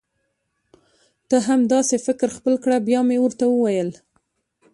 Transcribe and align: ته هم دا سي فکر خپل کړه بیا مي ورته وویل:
ته 1.29 1.37
هم 1.47 1.61
دا 1.71 1.79
سي 1.89 1.97
فکر 2.07 2.27
خپل 2.37 2.53
کړه 2.63 2.77
بیا 2.87 2.99
مي 3.07 3.17
ورته 3.21 3.45
وویل: 3.49 3.89